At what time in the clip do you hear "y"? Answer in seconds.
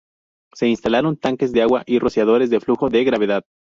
1.85-1.99